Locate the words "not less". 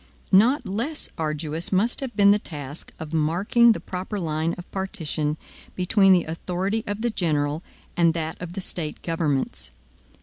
0.31-1.09